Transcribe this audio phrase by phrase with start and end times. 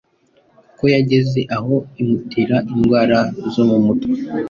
[0.67, 3.19] kuko yageze aho imutera indwara
[3.53, 4.15] zo mu mutwe,